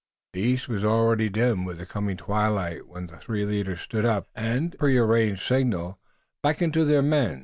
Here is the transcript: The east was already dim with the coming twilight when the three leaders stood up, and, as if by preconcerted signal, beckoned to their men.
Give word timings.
The 0.33 0.41
east 0.41 0.67
was 0.67 0.83
already 0.83 1.29
dim 1.29 1.63
with 1.63 1.77
the 1.77 1.85
coming 1.85 2.17
twilight 2.17 2.87
when 2.87 3.05
the 3.05 3.17
three 3.19 3.45
leaders 3.45 3.81
stood 3.81 4.03
up, 4.03 4.29
and, 4.33 4.69
as 4.73 4.73
if 4.73 4.79
by 4.79 4.85
preconcerted 4.93 5.39
signal, 5.39 5.99
beckoned 6.41 6.73
to 6.73 6.85
their 6.85 7.03
men. 7.03 7.39